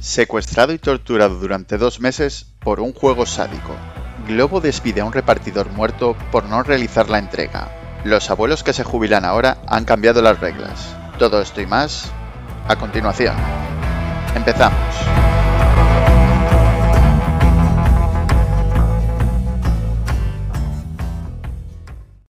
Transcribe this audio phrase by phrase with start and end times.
[0.00, 3.74] Secuestrado y torturado durante dos meses por un juego sádico.
[4.28, 8.00] Globo despide a un repartidor muerto por no realizar la entrega.
[8.04, 10.94] Los abuelos que se jubilan ahora han cambiado las reglas.
[11.18, 12.12] Todo esto y más
[12.68, 13.34] a continuación.
[14.36, 14.78] Empezamos.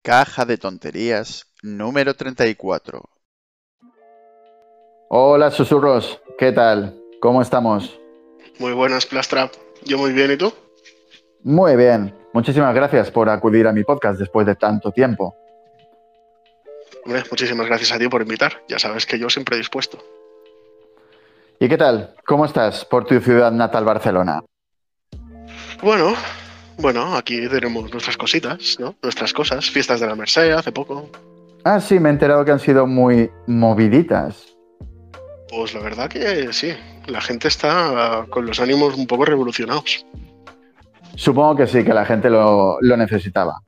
[0.03, 3.09] Caja de tonterías número 34.
[5.09, 7.04] Hola susurros, ¿qué tal?
[7.25, 7.99] ¿Cómo estamos?
[8.59, 9.51] Muy buenas, Plastrap.
[9.83, 10.53] Yo muy bien, ¿y tú?
[11.43, 12.15] Muy bien.
[12.35, 15.35] Muchísimas gracias por acudir a mi podcast después de tanto tiempo.
[17.03, 18.61] Hombre, muchísimas gracias a ti por invitar.
[18.69, 19.97] Ya sabes que yo siempre he dispuesto.
[21.59, 22.15] ¿Y qué tal?
[22.27, 24.45] ¿Cómo estás por tu ciudad natal, Barcelona?
[25.83, 26.13] Bueno,
[26.77, 28.97] bueno, aquí tenemos nuestras cositas, ¿no?
[29.03, 29.71] Nuestras cosas.
[29.71, 31.09] Fiestas de la Merced hace poco.
[31.65, 34.55] Ah, sí, me he enterado que han sido muy moviditas.
[35.49, 36.75] Pues la verdad que sí.
[37.07, 40.07] La gente está con los ánimos un poco revolucionados.
[41.17, 43.61] Supongo que sí, que la gente lo, lo necesitaba.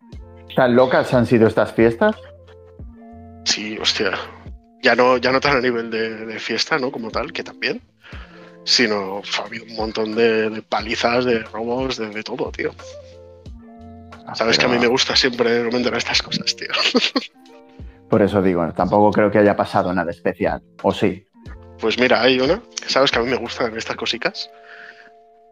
[0.54, 2.16] ¿Tan locas han sido estas fiestas?
[3.44, 4.12] Sí, hostia.
[4.82, 6.90] Ya no, ya no tan a nivel de, de fiesta, ¿no?
[6.90, 7.80] Como tal, que también.
[8.64, 12.72] Sino ha habido un montón de, de palizas, de robos, de, de todo, tío.
[14.34, 16.68] Sabes que a mí me gusta siempre comentar estas cosas, tío.
[18.10, 20.62] Por eso digo, tampoco creo que haya pasado nada especial.
[20.82, 21.25] ¿O sí?
[21.80, 24.50] Pues mira, hay una, sabes que a mí me gustan estas cositas.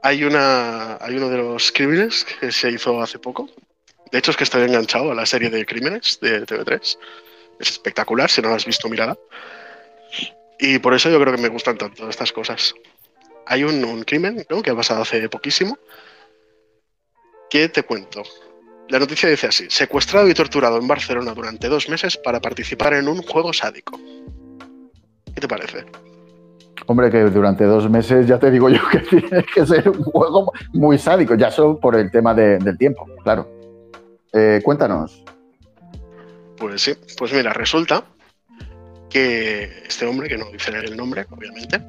[0.02, 3.48] Hay una, hay uno de los crímenes que se hizo hace poco.
[4.10, 6.98] De hecho es que estoy enganchado a la serie de crímenes de TV3.
[7.60, 9.16] Es espectacular, si no la has visto, mírala.
[10.58, 12.74] Y por eso yo creo que me gustan tanto estas cosas.
[13.46, 14.62] Hay un, crimen ¿no?
[14.62, 15.78] que ha pasado hace poquísimo.
[17.50, 18.22] ¿Qué te cuento?
[18.88, 23.08] La noticia dice así: secuestrado y torturado en Barcelona durante dos meses para participar en
[23.08, 23.98] un juego sádico.
[25.34, 25.84] ¿Qué te parece?
[26.86, 30.52] Hombre, que durante dos meses ya te digo yo que tiene que ser un juego
[30.72, 33.48] muy sádico, ya solo por el tema de, del tiempo, claro.
[34.32, 35.22] Eh, cuéntanos.
[36.56, 38.04] Pues sí, pues mira, resulta
[39.08, 41.80] que este hombre, que no dice el nombre, obviamente,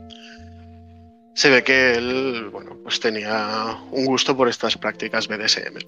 [1.34, 5.80] se ve que él, bueno, pues tenía un gusto por estas prácticas BDSM.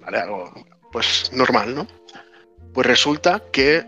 [0.00, 0.18] ¿Vale?
[0.18, 0.52] Algo,
[0.92, 1.86] pues normal, ¿no?
[2.72, 3.84] Pues resulta que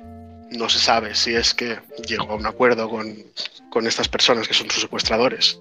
[0.50, 3.16] no se sabe si es que llegó a un acuerdo con,
[3.71, 5.61] con estas personas que son sus secuestradores,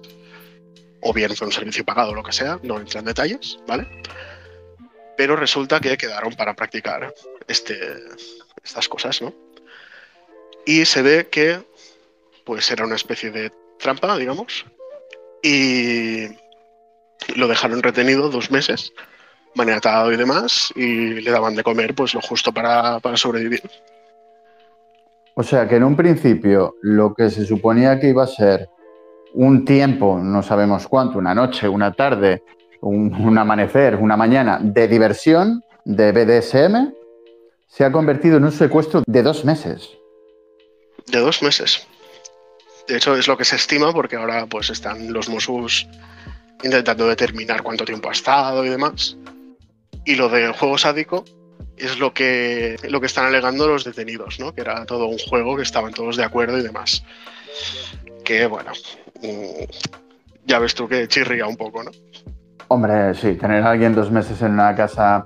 [1.00, 3.86] o bien fue un servicio pagado o lo que sea, no entra en detalles, ¿vale?
[5.16, 7.14] Pero resulta que quedaron para practicar
[7.46, 7.78] este,
[8.62, 9.34] estas cosas, ¿no?
[10.66, 11.62] Y se ve que
[12.44, 14.66] pues era una especie de trampa, digamos,
[15.42, 16.26] y
[17.34, 18.92] lo dejaron retenido dos meses,
[19.54, 23.62] maniatado y demás, y le daban de comer pues lo justo para, para sobrevivir.
[25.34, 28.68] O sea que en un principio lo que se suponía que iba a ser
[29.34, 32.42] un tiempo, no sabemos cuánto, una noche, una tarde,
[32.80, 36.92] un, amanecer, una mañana de diversión, de BDSM,
[37.68, 39.90] se ha convertido en un secuestro de dos meses.
[41.06, 41.86] De dos meses.
[42.88, 45.88] De hecho, es lo que se estima porque ahora pues están los Mossos
[46.62, 49.16] intentando determinar cuánto tiempo ha estado y demás.
[50.04, 51.24] Y lo del juego sádico
[51.80, 54.54] es lo que, lo que están alegando los detenidos, ¿no?
[54.54, 57.04] Que era todo un juego, que estaban todos de acuerdo y demás.
[58.24, 58.72] Que bueno,
[59.22, 59.64] mm,
[60.46, 61.90] ya ves tú que chirría un poco, ¿no?
[62.68, 65.24] Hombre, sí, tener a alguien dos meses en una casa.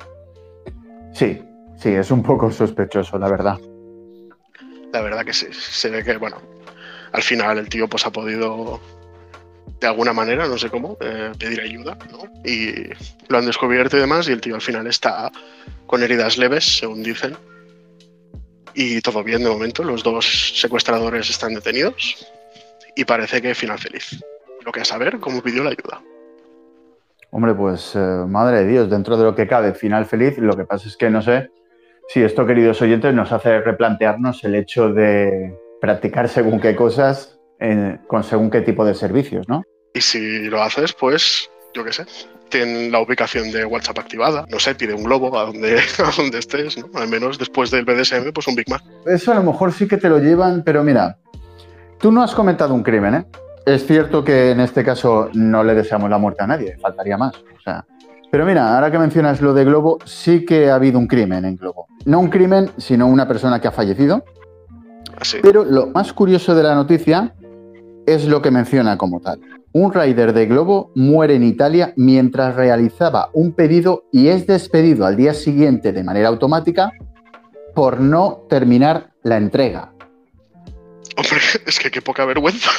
[1.13, 1.43] Sí,
[1.77, 3.59] sí, es un poco sospechoso, la verdad.
[4.93, 6.41] La verdad que sí, se ve que, bueno,
[7.13, 8.81] al final el tío pues ha podido
[9.81, 11.97] de alguna manera, no sé cómo, eh, pedir ayuda.
[12.45, 12.73] Y
[13.29, 15.31] lo han descubierto y demás, y el tío al final está
[15.87, 17.37] con heridas leves, según dicen.
[18.75, 22.27] Y todo bien de momento, los dos secuestradores están detenidos
[22.97, 24.25] y parece que final feliz.
[24.65, 26.03] Lo que a saber, cómo pidió la ayuda.
[27.31, 30.39] Hombre, pues eh, madre de Dios, dentro de lo que cabe, final feliz.
[30.39, 31.51] Lo que pasa es que no sé
[32.09, 37.39] si esto, queridos oyentes, nos hace replantearnos el hecho de practicar según qué cosas
[38.07, 39.63] con según qué tipo de servicios, ¿no?
[39.95, 42.05] Y si lo haces, pues, yo qué sé,
[42.49, 46.39] tienen la ubicación de WhatsApp activada, no sé, pide un globo a donde, a donde
[46.39, 46.89] estés, ¿no?
[46.95, 48.83] Al menos después del BDSM, pues un Big Mac.
[49.07, 51.19] Eso a lo mejor sí que te lo llevan, pero mira,
[51.99, 53.25] tú no has comentado un crimen, ¿eh?
[53.67, 57.35] Es cierto que en este caso no le deseamos la muerte a nadie, faltaría más.
[57.35, 57.87] O sea,
[58.31, 61.57] pero mira, ahora que mencionas lo de Globo, sí que ha habido un crimen en
[61.57, 61.87] Globo.
[62.05, 64.25] No un crimen, sino una persona que ha fallecido.
[65.19, 65.39] Así.
[65.41, 67.33] Pero lo más curioso de la noticia
[68.07, 69.41] es lo que menciona como tal.
[69.73, 75.17] Un rider de Globo muere en Italia mientras realizaba un pedido y es despedido al
[75.17, 76.93] día siguiente de manera automática
[77.75, 79.93] por no terminar la entrega.
[81.17, 82.71] Hombre, es que qué poca vergüenza.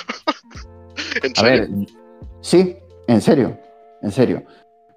[1.23, 1.69] en A ver.
[2.41, 3.59] Sí, en serio,
[4.01, 4.43] en serio.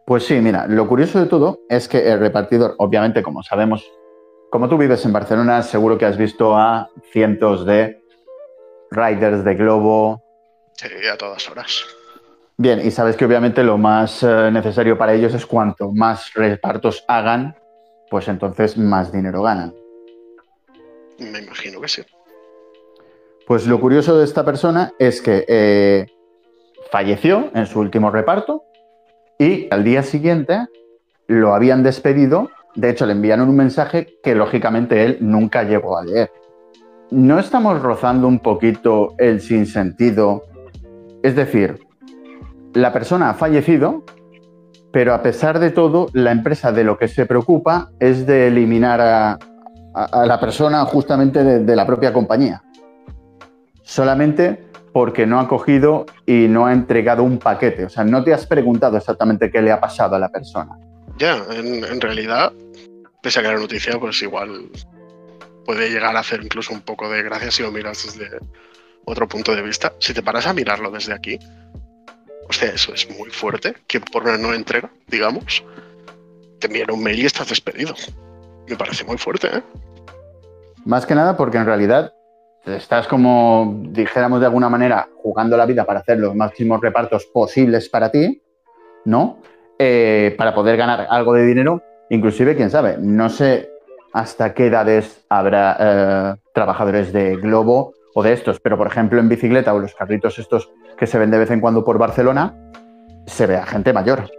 [0.06, 3.84] Pues sí, mira, lo curioso de todo es que el repartidor, obviamente, como sabemos,
[4.50, 8.00] como tú vives en Barcelona, seguro que has visto a cientos de
[8.90, 10.22] riders de globo.
[10.74, 11.84] Sí, a todas horas.
[12.56, 17.04] Bien, y sabes que obviamente lo más eh, necesario para ellos es cuanto más repartos
[17.06, 17.56] hagan,
[18.10, 19.74] pues entonces más dinero ganan.
[21.18, 22.02] Me imagino que sí.
[23.46, 26.06] Pues lo curioso de esta persona es que eh,
[26.90, 28.64] falleció en su último reparto
[29.38, 30.66] y al día siguiente
[31.28, 32.50] lo habían despedido.
[32.74, 36.30] De hecho, le enviaron un mensaje que lógicamente él nunca llegó a leer.
[37.10, 40.44] ¿No estamos rozando un poquito el sinsentido?
[41.22, 41.80] Es decir,
[42.74, 44.04] la persona ha fallecido,
[44.92, 49.00] pero a pesar de todo, la empresa de lo que se preocupa es de eliminar
[49.00, 49.38] a,
[50.24, 52.62] la persona justamente de la propia compañía
[53.88, 57.86] solamente porque no ha cogido y no ha entregado un paquete.
[57.86, 60.76] O sea, no te has preguntado exactamente qué le ha pasado a la persona.
[61.18, 62.52] Ya, en, realidad,
[63.22, 64.70] pese a que la noticia, pues igual
[65.68, 68.38] puede llegar a hacer incluso un poco de gracia si lo miras desde
[69.04, 69.92] otro punto de vista.
[69.98, 71.38] Si te paras a mirarlo desde aquí,
[72.48, 75.62] o sea, eso es muy fuerte, que por una no entrega, digamos,
[76.58, 77.94] te envían un mail y estás despedido.
[78.66, 79.62] Me parece muy fuerte, ¿eh?
[80.86, 82.14] Más que nada porque en realidad
[82.64, 87.90] estás como, dijéramos de alguna manera, jugando la vida para hacer los máximos repartos posibles
[87.90, 88.42] para ti,
[89.04, 89.42] ¿no?
[89.78, 93.68] Eh, para poder ganar algo de dinero, inclusive, quién sabe, no sé
[94.12, 99.28] hasta qué edades habrá eh, trabajadores de Globo o de estos, pero por ejemplo en
[99.28, 102.54] bicicleta o los carritos estos que se ven de vez en cuando por Barcelona,
[103.26, 104.30] se ve a gente mayor.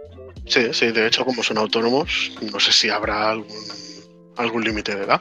[0.46, 3.56] Sí, sí, de hecho como son autónomos, no sé si habrá algún,
[4.36, 5.20] algún límite de edad.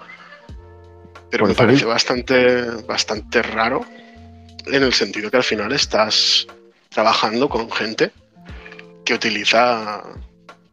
[1.30, 3.86] Pero me parece bastante, bastante raro
[4.66, 6.48] en el sentido que al final estás
[6.90, 8.12] trabajando con gente
[9.06, 10.01] que utiliza,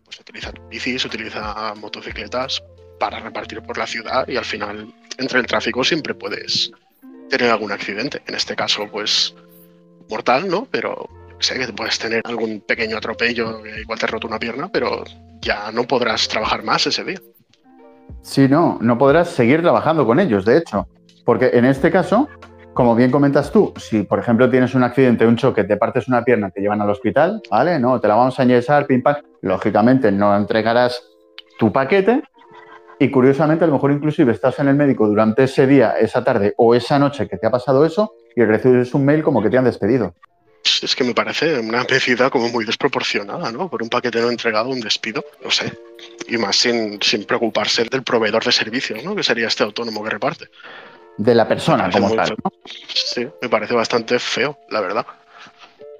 [0.04, 2.62] pues, utiliza bicis, utiliza motocicletas
[2.98, 6.70] para repartir por la ciudad y al final entre el tráfico siempre puedes
[7.28, 8.22] tener algún accidente.
[8.26, 9.34] En este caso, pues
[10.08, 10.66] mortal, ¿no?
[10.70, 11.08] Pero
[11.38, 15.04] sé que puedes tener algún pequeño atropello, igual te roto una pierna, pero
[15.40, 17.20] ya no podrás trabajar más ese día.
[18.22, 20.88] Sí, no, no podrás seguir trabajando con ellos, de hecho.
[21.24, 22.28] Porque en este caso,
[22.72, 26.24] como bien comentas tú, si por ejemplo tienes un accidente, un choque, te partes una
[26.24, 27.78] pierna, te llevan al hospital, ¿vale?
[27.78, 29.16] No, te la vamos a enyesar, pim, pam.
[29.42, 31.02] Lógicamente no entregarás
[31.58, 32.22] tu paquete
[32.98, 36.54] y curiosamente a lo mejor inclusive estás en el médico durante ese día, esa tarde
[36.56, 39.58] o esa noche que te ha pasado eso y recibes un mail como que te
[39.58, 40.14] han despedido.
[40.82, 43.70] Es que me parece una medida como muy desproporcionada, ¿no?
[43.70, 45.72] Por un paquete no entregado, un despido, no sé.
[46.26, 49.14] Y más sin, preocuparse del proveedor de servicios, ¿no?
[49.14, 50.46] Que sería este autónomo que reparte.
[51.18, 52.52] De la persona como tal, ¿no?
[52.92, 55.06] Sí, me parece bastante feo, la verdad.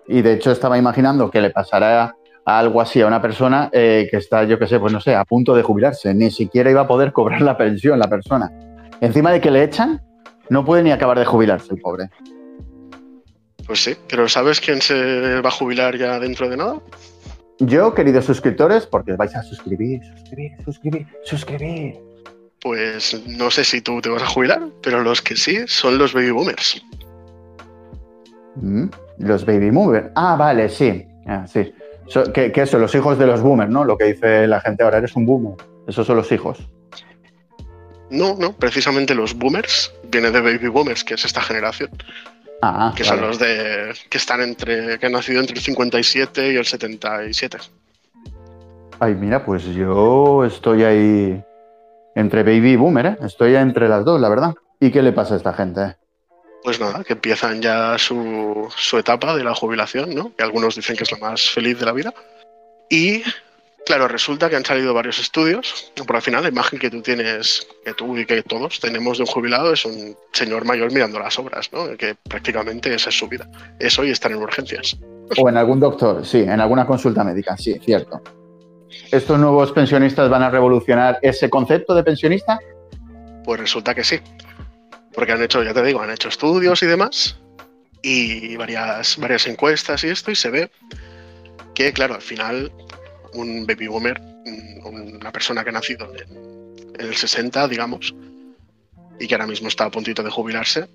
[0.09, 2.16] Y de hecho estaba imaginando que le pasara
[2.47, 5.25] algo así a una persona eh, que está, yo qué sé, pues no sé, a
[5.25, 6.15] punto de jubilarse.
[6.15, 8.51] Ni siquiera iba a poder cobrar la pensión la persona.
[9.01, 10.01] Encima de que le echan,
[10.49, 12.09] no puede ni acabar de jubilarse el pobre.
[13.67, 16.81] Pues sí, pero ¿sabes quién se va a jubilar ya dentro de nada?
[17.59, 21.99] Yo, queridos suscriptores, porque vais a suscribir, suscribir, suscribir, suscribir.
[22.61, 26.13] Pues no sé si tú te vas a jubilar, pero los que sí son los
[26.13, 26.81] baby boomers.
[28.55, 28.87] Mm,
[29.19, 30.11] los baby boomers.
[30.15, 31.05] Ah, vale, sí.
[31.27, 31.73] Ah, sí.
[32.33, 32.81] ¿Qué, son?
[32.81, 33.85] Los hijos de los boomers, ¿no?
[33.85, 35.57] Lo que dice la gente ahora, eres un boomer.
[35.87, 36.59] Esos son los hijos.
[38.11, 41.91] No, no, precisamente los boomers viene de baby boomers, que es esta generación.
[42.63, 46.57] Ah, que son los de que están entre que han nacido entre el 57 y
[46.57, 47.59] el 77.
[48.99, 51.45] Ay, mira, pues yo estoy ahí
[52.15, 53.17] entre baby y boomer, ¿eh?
[53.23, 54.55] Estoy entre las dos, la verdad.
[54.81, 55.97] ¿Y qué le pasa a esta gente?
[56.67, 60.35] Pues nada, que empiezan ya su, su etapa de la jubilación, ¿no?
[60.35, 62.13] Que algunos dicen que es la más feliz de la vida.
[62.91, 63.23] Y
[63.87, 67.69] Claro, resulta que han salido varios estudios, por al final la imagen que tú tienes,
[67.85, 71.39] que tú y que todos tenemos de un jubilado es un señor mayor mirando las
[71.39, 71.97] obras, ¿no?
[71.97, 73.49] que prácticamente esa es su vida.
[73.79, 74.99] Eso y estar en urgencias.
[75.39, 78.21] O en algún doctor, sí, en alguna consulta médica, sí, cierto.
[79.13, 82.59] ¿Estos nuevos pensionistas van a revolucionar ese concepto de pensionista?
[83.45, 84.19] Pues resulta que sí,
[85.17, 87.39] porque han hecho, ya te digo, han hecho estudios y demás,
[88.03, 90.71] y varias, varias encuestas y esto, y se ve
[91.75, 92.71] que, claro, al final
[93.33, 94.21] un baby boomer,
[94.85, 98.15] una persona que ha nacido en, el 60, digamos,
[99.19, 100.87] y que ahora mismo está a puntito de jubilarse,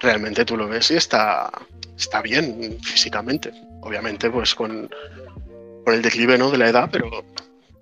[0.00, 1.50] realmente tú lo ves y está,
[1.96, 3.52] está bien físicamente.
[3.82, 4.90] Obviamente, pues con,
[5.84, 6.50] con el declive ¿no?
[6.50, 7.24] de la edad, pero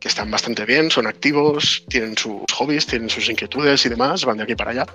[0.00, 4.38] que están bastante bien, son activos, tienen sus hobbies, tienen sus inquietudes y demás, van
[4.38, 4.86] de aquí para allá.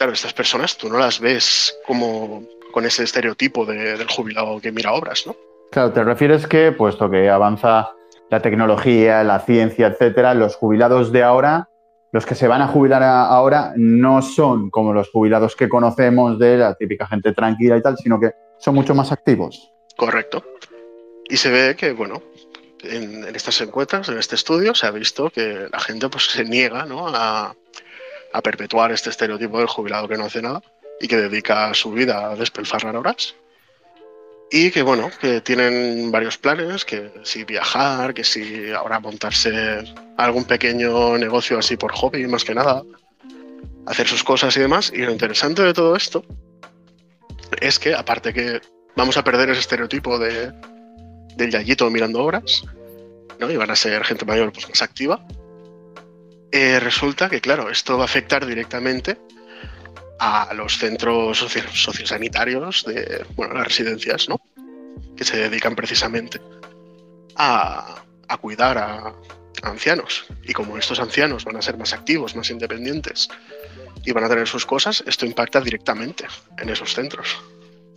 [0.00, 2.42] Claro, estas personas tú no las ves como
[2.72, 5.36] con ese estereotipo del jubilado que mira obras, ¿no?
[5.70, 7.90] Claro, te refieres que, puesto que avanza
[8.30, 11.68] la tecnología, la ciencia, etcétera, los jubilados de ahora,
[12.12, 16.56] los que se van a jubilar ahora, no son como los jubilados que conocemos de
[16.56, 19.70] la típica gente tranquila y tal, sino que son mucho más activos.
[19.98, 20.42] Correcto.
[21.28, 22.22] Y se ve que, bueno,
[22.84, 26.86] en, estas encuestas, en este estudio, se ha visto que la gente pues, se niega
[26.88, 27.54] a,
[28.32, 30.62] a perpetuar este estereotipo del jubilado que no hace nada
[31.00, 33.34] y que dedica su vida a despilfarrar horas
[34.50, 39.84] y que bueno, que tienen varios planes, que si viajar, que si ahora montarse
[40.16, 42.82] algún pequeño negocio así por hobby más que nada,
[43.86, 44.92] hacer sus cosas y demás.
[44.92, 46.24] Y lo interesante de todo esto
[47.60, 48.60] es que aparte que
[48.96, 50.52] vamos a perder ese estereotipo de,
[51.36, 52.64] del yayito mirando obras,
[53.38, 53.48] ¿no?
[53.50, 55.24] y van a ser gente mayor pues, más activa,
[56.52, 59.18] eh, resulta que claro, esto va a afectar directamente
[60.18, 64.40] a los centros sociosanitarios de bueno, las residencias, ¿no?
[65.16, 66.40] que se dedican precisamente
[67.36, 68.02] a,
[68.40, 69.14] cuidar a,
[69.62, 70.26] ancianos.
[70.44, 73.28] Y como estos ancianos van a ser más activos, más independientes
[74.04, 76.24] y van a tener sus cosas, esto impacta directamente
[76.58, 77.38] en esos centros.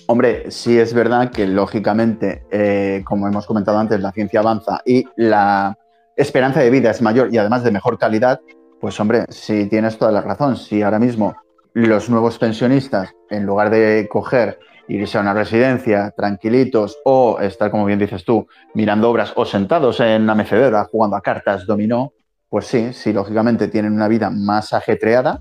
[0.07, 5.05] Hombre, sí es verdad que lógicamente, eh, como hemos comentado antes, la ciencia avanza y
[5.15, 5.77] la
[6.15, 8.39] esperanza de vida es mayor y además de mejor calidad,
[8.79, 11.35] pues hombre, si tienes toda la razón, si ahora mismo
[11.73, 17.85] los nuevos pensionistas, en lugar de coger, irse a una residencia tranquilitos o estar, como
[17.85, 22.13] bien dices tú, mirando obras o sentados en la mecedora jugando a cartas, dominó,
[22.49, 25.39] pues sí, sí, lógicamente tienen una vida más ajetreada,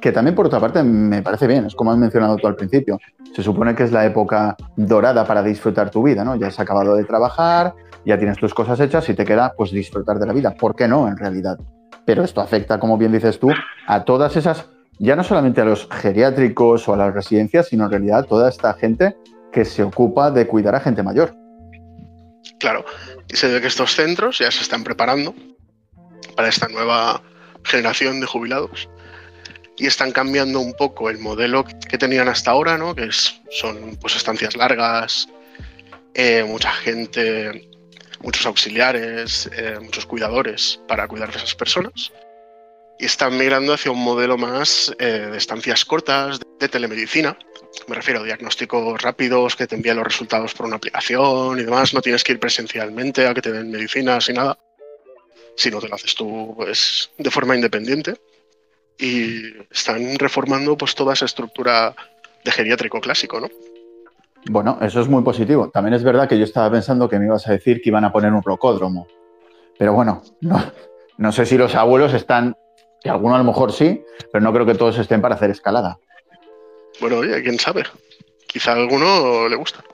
[0.00, 2.98] que también por otra parte me parece bien, es como has mencionado tú al principio.
[3.34, 6.36] Se supone que es la época dorada para disfrutar tu vida, ¿no?
[6.36, 7.74] Ya has acabado de trabajar,
[8.04, 10.54] ya tienes tus cosas hechas y te queda pues disfrutar de la vida.
[10.54, 11.58] ¿Por qué no, en realidad?
[12.04, 13.50] Pero esto afecta, como bien dices tú,
[13.86, 14.66] a todas esas
[14.98, 18.48] ya no solamente a los geriátricos o a las residencias, sino en realidad a toda
[18.48, 19.16] esta gente
[19.52, 21.34] que se ocupa de cuidar a gente mayor.
[22.58, 22.84] Claro,
[23.28, 25.34] y se ve que estos centros ya se están preparando
[26.36, 27.22] para esta nueva
[27.64, 28.88] generación de jubilados
[29.76, 32.94] y están cambiando un poco el modelo que tenían hasta ahora, ¿no?
[32.94, 33.10] que
[33.50, 35.28] son pues, estancias largas,
[36.14, 37.68] eh, mucha gente,
[38.20, 42.12] muchos auxiliares, eh, muchos cuidadores para cuidar de esas personas
[42.98, 47.36] y están migrando hacia un modelo más eh, de estancias cortas, de, telemedicina.
[47.88, 51.92] Me refiero a diagnósticos rápidos que te envían los resultados por una aplicación y demás.
[51.92, 54.58] No tienes que ir presencialmente a que te den medicinas y nada,
[55.56, 58.14] sino te lo haces tú pues, de forma independiente.
[58.98, 61.94] Y están reformando pues, toda esa estructura
[62.44, 63.48] de geriátrico clásico, ¿no?
[64.48, 65.70] Bueno, eso es muy positivo.
[65.70, 68.12] También es verdad que yo estaba pensando que me ibas a decir que iban a
[68.12, 69.06] poner un rocódromo.
[69.78, 70.72] Pero bueno, no,
[71.18, 72.56] no sé si los abuelos están
[73.02, 75.98] y alguno a lo mejor sí, pero no creo que todos estén para hacer escalada.
[77.00, 77.84] Bueno, oye, quién sabe.
[78.46, 79.84] Quizá a alguno le gusta.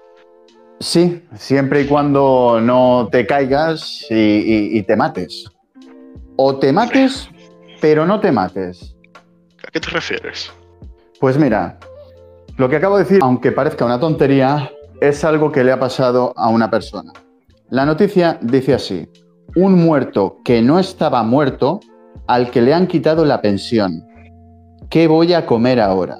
[0.80, 5.44] Sí, siempre y cuando no te caigas y, te mates.
[6.36, 7.28] O te mates,
[7.82, 8.94] pero no te mates.
[9.66, 10.52] ¿A qué te refieres?
[11.18, 11.78] Pues mira,
[12.56, 14.70] lo que acabo de decir, aunque parezca una tontería,
[15.00, 17.12] es algo que le ha pasado a una persona.
[17.70, 19.08] La noticia dice así,
[19.56, 21.80] un muerto que no estaba muerto
[22.28, 24.06] al que le han quitado la pensión.
[24.88, 26.18] ¿Qué voy a comer ahora?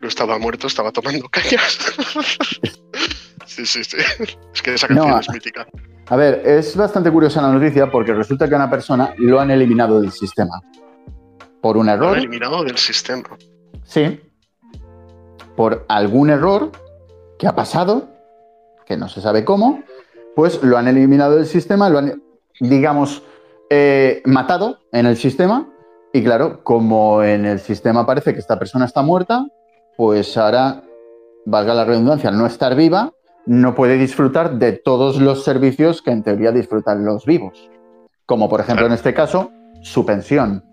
[0.00, 1.78] No estaba muerto, estaba tomando cañas.
[3.46, 3.98] sí, sí, sí.
[4.52, 5.68] Es que esa canción es mítica.
[6.08, 9.50] A ver, es bastante curiosa la noticia porque resulta que a una persona lo han
[9.50, 10.60] eliminado del sistema.
[11.60, 12.08] Por un error.
[12.08, 13.24] Lo han eliminado del sistema.
[13.84, 14.20] Sí.
[15.56, 16.72] Por algún error
[17.38, 18.08] que ha pasado,
[18.84, 19.82] que no se sabe cómo,
[20.36, 22.22] pues lo han eliminado del sistema, lo han,
[22.60, 23.22] digamos,
[23.70, 25.68] eh, matado en el sistema
[26.12, 29.46] y claro, como en el sistema parece que esta persona está muerta,
[29.96, 30.84] pues ahora,
[31.44, 33.12] valga la redundancia, al no estar viva,
[33.46, 37.70] no puede disfrutar de todos los servicios que en teoría disfrutan los vivos.
[38.26, 39.50] Como por ejemplo en este caso,
[39.82, 40.64] su pensión.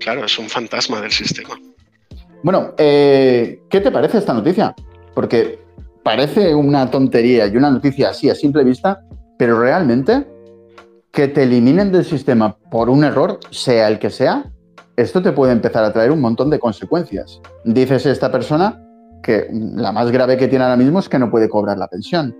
[0.00, 1.58] Claro, es un fantasma del sistema.
[2.42, 4.74] Bueno, eh, ¿qué te parece esta noticia?
[5.14, 5.58] Porque
[6.02, 9.00] parece una tontería y una noticia así a simple vista,
[9.38, 10.26] pero realmente
[11.10, 14.52] que te eliminen del sistema por un error, sea el que sea,
[14.96, 17.40] esto te puede empezar a traer un montón de consecuencias.
[17.64, 18.84] Dices esta persona
[19.22, 22.36] que la más grave que tiene ahora mismo es que no puede cobrar la pensión.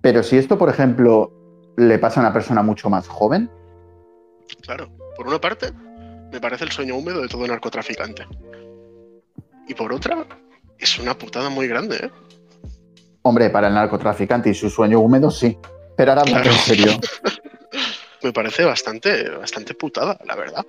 [0.00, 1.32] Pero si esto, por ejemplo,
[1.76, 3.50] le pasa a una persona mucho más joven.
[4.60, 5.72] Claro, por una parte,
[6.30, 8.26] me parece el sueño húmedo de todo narcotraficante.
[9.66, 10.26] Y por otra,
[10.78, 12.10] es una putada muy grande, ¿eh?
[13.22, 15.56] Hombre, para el narcotraficante y su sueño húmedo, sí.
[15.96, 16.92] Pero ahora en serio.
[18.22, 20.66] me parece bastante, bastante putada, la verdad.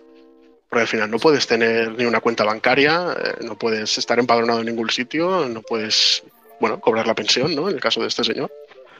[0.70, 4.60] Porque al final no puedes tener ni una cuenta bancaria, eh, no puedes estar empadronado
[4.60, 6.24] en ningún sitio, no puedes,
[6.60, 7.70] bueno, cobrar la pensión, ¿no?
[7.70, 8.52] En el caso de este señor.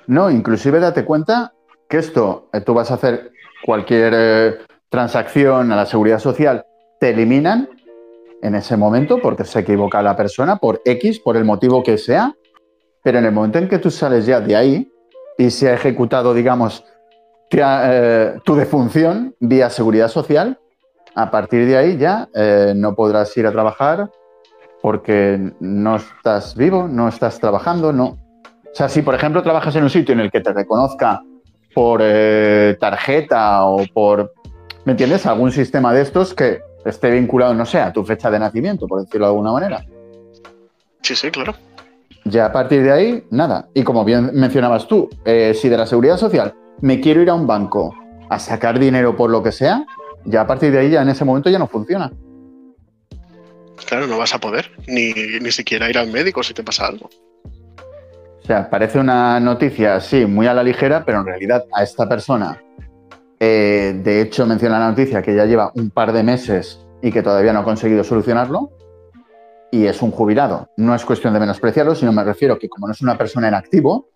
[0.08, 1.54] No, inclusive date cuenta
[1.90, 3.32] que esto, eh, tú vas a hacer
[3.64, 4.58] cualquier eh,
[4.90, 6.66] transacción a la seguridad social,
[7.00, 7.70] te eliminan
[8.42, 12.36] en ese momento porque se equivoca la persona por X, por el motivo que sea,
[13.04, 14.92] pero en el momento en que tú sales ya de ahí
[15.38, 16.84] y se ha ejecutado, digamos,
[18.44, 20.60] tu defunción vía seguridad social,
[21.16, 22.28] a partir de ahí ya
[22.76, 24.10] no podrás ir a trabajar
[24.82, 28.06] porque no estás vivo, no estás trabajando, no.
[28.06, 31.24] O sea, si por ejemplo trabajas en un sitio en el que te reconozca
[31.74, 34.34] por eh, tarjeta o por,
[34.86, 35.26] ¿me entiendes?
[35.26, 39.02] Algún sistema de estos que esté vinculado, no sé, a tu fecha de nacimiento, por
[39.02, 39.86] decirlo de alguna manera.
[41.02, 41.56] Sí, sí, claro.
[42.24, 43.68] Ya a partir de ahí, nada.
[43.74, 47.34] Y como bien mencionabas tú, eh, si de la seguridad social me quiero ir a
[47.34, 47.94] un banco
[48.30, 49.86] a sacar dinero por lo que sea,
[50.26, 52.12] ya a partir de ahí, ya en ese momento ya no funciona.
[53.88, 57.10] Claro, no vas a poder, ni, ni siquiera ir al médico si te pasa algo.
[58.42, 62.08] O sea, parece una noticia, sí, muy a la ligera, pero en realidad a esta
[62.08, 62.62] persona,
[63.40, 67.24] eh, de hecho menciona la noticia que ya lleva un par de meses y que
[67.24, 68.72] todavía no ha conseguido solucionarlo,
[69.72, 70.70] y es un jubilado.
[70.78, 73.56] No es cuestión de menospreciarlo, sino me refiero que como no es una persona en
[73.56, 74.10] activo,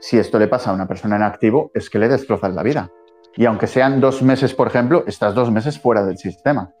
[0.00, 2.90] si esto le pasa a una persona en activo, es que le destrozan la vida.
[3.38, 6.72] Y aunque sean dos meses, por ejemplo, estás dos meses fuera del sistema.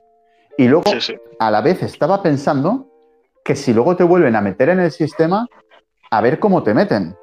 [0.56, 0.90] Y luego,
[1.38, 2.88] a la vez, estaba pensando
[3.44, 5.46] que si luego te vuelven a meter en el sistema,
[6.10, 7.16] a ver cómo te meten.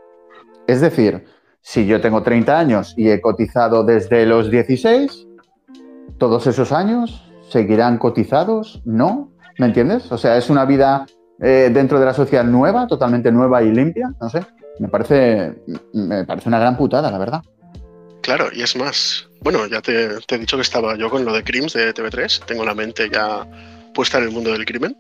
[0.68, 1.26] Es decir,
[1.60, 5.28] si yo tengo 30 años y he cotizado desde los 16,
[6.18, 9.34] todos esos años seguirán cotizados, ¿no?
[9.60, 10.10] ¿Me entiendes?
[10.14, 11.06] O sea, es una vida
[11.42, 14.46] eh, dentro de la sociedad nueva, totalmente nueva y limpia, no sé.
[14.80, 15.62] Me parece,
[15.92, 17.42] me parece una gran putada, la verdad.
[18.26, 21.44] Claro, y es más, bueno, ya te, he dicho que estaba yo con lo de
[21.44, 23.48] Crims de TV3, tengo la mente ya
[23.94, 24.98] puesta en el mundo del crimen.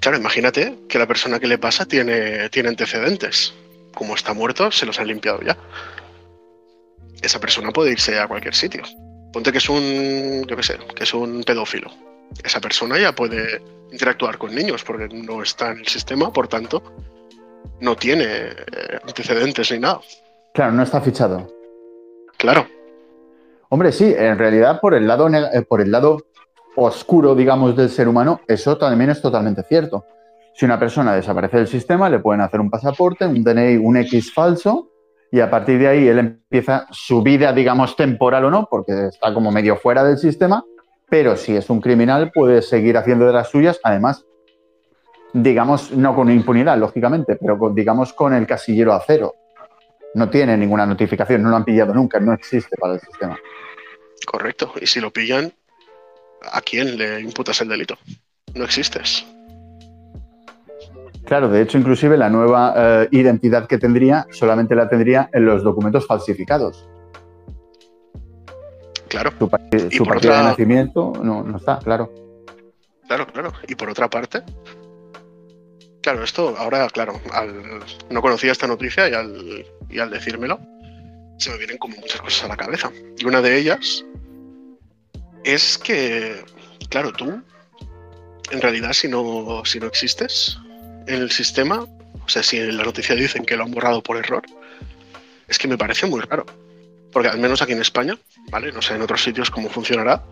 [0.00, 3.52] Claro, imagínate que la persona que le pasa tiene, tiene antecedentes.
[3.92, 5.58] Como está muerto, se los han limpiado ya.
[7.20, 8.82] Esa persona puede irse a cualquier sitio.
[9.30, 11.90] Ponte que es un, yo qué sé, que es un pedófilo.
[12.42, 13.60] Esa persona ya puede
[13.92, 16.82] interactuar con niños porque no está en el sistema, por tanto,
[17.82, 18.54] no tiene eh,
[19.06, 20.00] antecedentes ni nada.
[20.54, 21.57] Claro, no está fichado.
[22.38, 22.66] Claro.
[23.68, 26.18] Hombre, sí, en realidad por el lado, eh, por el lado
[26.76, 30.04] oscuro, digamos, del ser humano, eso también es totalmente cierto.
[30.54, 34.32] Si una persona desaparece del sistema, le pueden hacer un pasaporte, un DNI, un X
[34.32, 34.88] falso,
[35.30, 39.34] y a partir de ahí él empieza su vida, digamos, temporal o no, porque está
[39.34, 40.64] como medio fuera del sistema,
[41.10, 44.24] pero si es un criminal puede seguir haciendo de las suyas, además,
[45.32, 49.34] digamos, no con impunidad, lógicamente, pero digamos con el casillero a cero.
[50.14, 53.38] No tiene ninguna notificación, no lo han pillado nunca, no existe para el sistema.
[54.26, 55.52] Correcto, y si lo pillan,
[56.50, 57.96] ¿a quién le imputas el delito?
[58.54, 59.24] No existes.
[61.24, 65.62] Claro, de hecho, inclusive la nueva eh, identidad que tendría solamente la tendría en los
[65.62, 66.88] documentos falsificados.
[69.08, 69.32] Claro.
[69.90, 72.12] Su, partida de nacimiento no, está, claro.
[73.06, 73.52] Claro, claro.
[73.66, 74.42] Y por otra parte,
[76.08, 77.20] claro, esto ahora, claro,
[78.08, 80.58] no conocía esta noticia y al, y al decírmelo,
[81.36, 82.90] se me vienen como muchas cosas a la cabeza.
[83.18, 84.06] Y una de ellas
[85.44, 86.42] es que,
[86.88, 87.42] claro, tú,
[88.50, 90.56] en realidad, si no, si no existes
[91.06, 91.82] en el sistema,
[92.24, 94.44] o sea, si en la noticia dicen que lo han borrado por error,
[95.46, 96.46] es que me parece muy raro.
[97.12, 98.16] Porque al menos aquí en España,
[98.50, 98.72] ¿vale?
[98.72, 100.24] No sé en otros sitios cómo funcionará,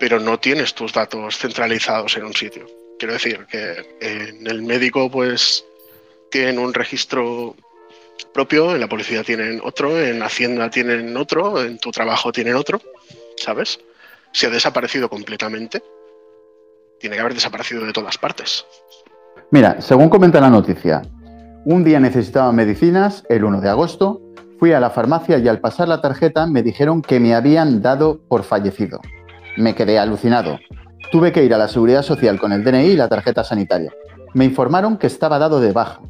[0.00, 2.66] pero no tienes tus datos centralizados en un sitio.
[2.98, 5.64] Quiero decir que en el médico, pues,
[6.30, 7.54] tienen un registro
[8.32, 12.80] propio, en la policía tienen otro, en Hacienda tienen otro, en tu trabajo tienen otro,
[13.36, 13.78] ¿sabes?
[14.32, 15.82] Si ha desaparecido completamente,
[16.98, 18.64] tiene que haber desaparecido de todas partes.
[19.50, 21.02] Mira, según comenta la noticia,
[21.64, 24.20] un día necesitaba medicinas, el 1 de agosto,
[24.58, 28.20] fui a la farmacia y al pasar la tarjeta me dijeron que me habían dado
[28.28, 29.00] por fallecido.
[29.56, 30.58] Me quedé alucinado.
[31.14, 33.92] Tuve que ir a la seguridad social con el DNI y la tarjeta sanitaria.
[34.32, 36.00] Me informaron que estaba dado de baja,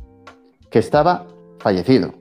[0.70, 1.26] que estaba
[1.58, 2.14] fallecido.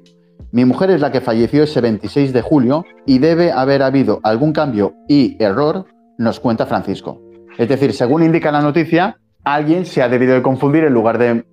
[0.51, 4.51] Mi mujer es la que falleció ese 26 de julio y debe haber habido algún
[4.51, 5.85] cambio y error,
[6.17, 7.21] nos cuenta Francisco.
[7.57, 11.45] Es decir, según indica la noticia, alguien se ha debido de confundir en lugar de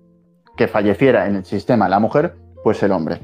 [0.57, 3.21] que falleciera en el sistema la mujer, pues el hombre.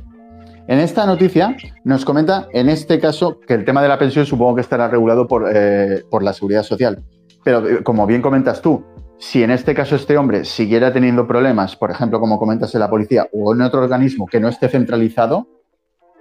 [0.70, 4.56] En esta noticia nos comenta, en este caso, que el tema de la pensión supongo
[4.56, 7.04] que estará regulado por, eh, por la seguridad social.
[7.48, 8.84] Pero eh, como bien comentas tú,
[9.18, 12.90] si en este caso este hombre siguiera teniendo problemas, por ejemplo, como comentas en la
[12.90, 15.48] policía o en otro organismo que no esté centralizado,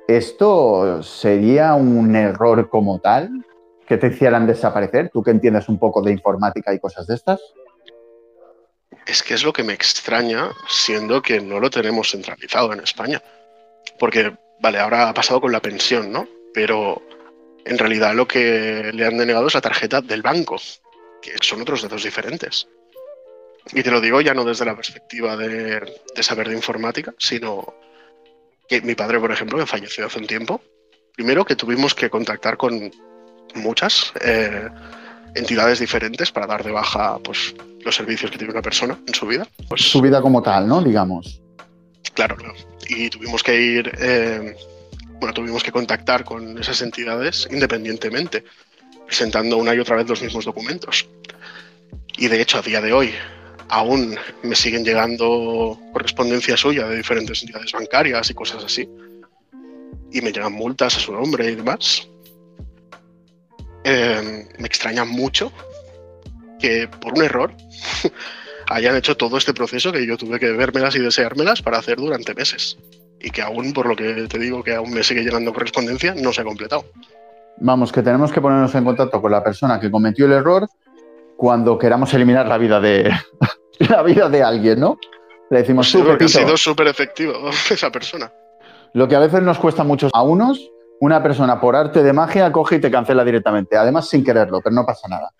[0.06, 3.44] ¿esto sería un error como tal
[3.88, 5.10] que te hicieran desaparecer?
[5.12, 7.40] ¿Tú que entiendes un poco de informática y cosas de estas?
[9.04, 13.20] Es que es lo que me extraña, siendo que no lo tenemos centralizado en España.
[13.98, 16.28] Porque vale, ahora ha pasado con la pensión, ¿no?
[16.54, 17.02] Pero
[17.64, 20.56] en realidad lo que le han denegado es la tarjeta del banco,
[21.32, 22.68] que son otros datos diferentes.
[23.72, 25.82] Y te lo digo ya no desde la perspectiva de,
[26.20, 27.74] saber de informática, sino
[28.68, 30.60] que mi padre, por ejemplo, que falleció hace un tiempo,
[31.14, 32.90] primero que tuvimos que contactar con
[33.54, 34.68] muchas eh,
[35.34, 39.26] entidades diferentes para dar de baja pues, los servicios que tiene una persona en su
[39.26, 39.46] vida.
[39.68, 40.82] Pues, su vida como tal, ¿no?
[40.82, 41.40] Digamos.
[42.14, 42.54] Claro, claro.
[42.88, 44.56] Y tuvimos que ir, eh,
[45.18, 48.44] bueno, tuvimos que contactar con esas entidades independientemente,
[49.06, 51.08] presentando una y otra vez los mismos documentos.
[52.16, 53.14] Y de hecho, a día de hoy,
[53.68, 58.88] aún me siguen llegando correspondencia suya de diferentes entidades bancarias y cosas así.
[60.12, 62.08] Y me llegan multas a su nombre y demás.
[63.84, 65.52] Eh, me extraña mucho
[66.58, 67.52] que por un error
[68.68, 72.34] hayan hecho todo este proceso que yo tuve que vérmelas y deseármelas para hacer durante
[72.34, 72.78] meses.
[73.20, 76.32] Y que aún, por lo que te digo, que aún me sigue llegando correspondencia, no
[76.32, 76.84] se ha completado.
[77.58, 80.68] Vamos, que tenemos que ponernos en contacto con la persona que cometió el error
[81.36, 83.10] cuando queramos eliminar la vida de,
[83.78, 84.98] la vida de alguien, ¿no?
[85.50, 87.34] Le decimos, sí, ha sido súper efectivo
[87.70, 88.32] esa persona.
[88.94, 90.70] Lo que a veces nos cuesta mucho a unos,
[91.00, 94.74] una persona por arte de magia coge y te cancela directamente, además sin quererlo, pero
[94.74, 95.30] no pasa nada.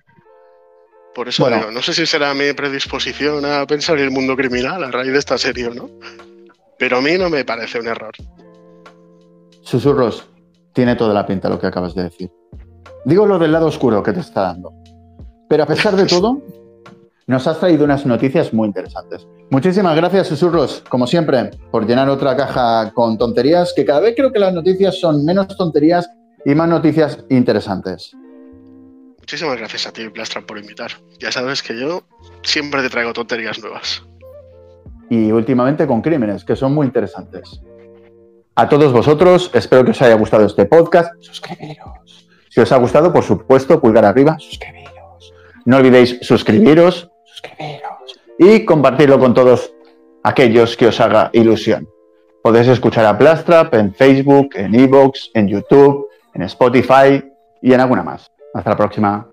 [1.15, 4.85] Por eso digo, no sé si será mi predisposición a pensar en el mundo criminal
[4.85, 5.89] a raíz de esta serie o no,
[6.79, 8.13] pero a mí no me parece un error.
[9.63, 10.29] Susurros,
[10.75, 12.31] tiene toda la pinta lo que acabas de decir.
[13.07, 14.75] Digo lo del lado oscuro que te está dando.
[15.49, 16.43] Pero a pesar de todo,
[17.27, 19.27] nos has traído unas noticias muy interesantes.
[19.51, 24.33] Muchísimas gracias, Susurros, como siempre, por llenar otra caja con tonterías, que cada vez creo
[24.33, 26.09] que las noticias son menos tonterías
[26.45, 28.13] y más noticias interesantes.
[29.19, 30.93] Muchísimas gracias a ti, Plastran, por invitar.
[31.19, 32.05] Ya sabes que yo
[32.43, 34.05] siempre te traigo tonterías nuevas.
[35.11, 37.61] Y últimamente con crímenes, que son muy interesantes.
[38.55, 41.13] A todos vosotros, espero que os haya gustado este podcast.
[41.21, 42.29] Suscribiros.
[42.49, 44.96] Si os ha gustado, por supuesto, pulgar arriba, suscribiros.
[45.67, 49.75] No olvidéis suscribiros, suscribiros y compartirlo con todos
[50.23, 51.89] aquellos que os haga ilusión.
[52.43, 57.23] Podéis escuchar a Plastrap en Facebook, en Evox, en YouTube, en Spotify
[57.61, 58.31] y en alguna más.
[58.55, 59.29] Hasta la próxima.